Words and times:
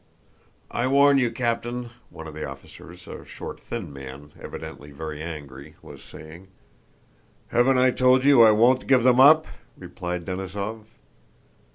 "I 0.71 0.87
warn 0.87 1.19
you, 1.19 1.29
Captain," 1.29 1.91
one 2.09 2.25
of 2.25 2.33
the 2.33 2.43
officers, 2.43 3.07
a 3.07 3.23
short 3.23 3.59
thin 3.59 3.93
man, 3.93 4.33
evidently 4.41 4.89
very 4.91 5.21
angry, 5.21 5.75
was 5.83 6.03
saying. 6.03 6.47
"Haven't 7.49 7.77
I 7.77 7.91
told 7.91 8.23
you 8.23 8.41
I 8.41 8.49
won't 8.49 8.87
give 8.87 9.03
them 9.03 9.19
up?" 9.19 9.45
replied 9.77 10.25
Denísov. 10.25 10.85